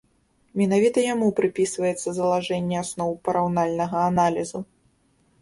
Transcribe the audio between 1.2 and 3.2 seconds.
прыпісваецца залажэнне асноў